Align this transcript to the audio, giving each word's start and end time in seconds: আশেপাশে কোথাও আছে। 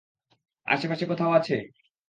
আশেপাশে 0.67 1.05
কোথাও 1.05 1.31
আছে। 1.31 1.55